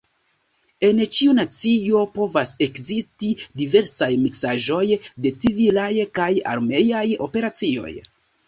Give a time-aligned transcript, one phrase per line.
[0.87, 3.29] En ĉiu nacio povas ekzisti
[3.61, 4.83] diversaj miksaĵoj
[5.27, 7.97] de civilaj kaj armeaj operacioj.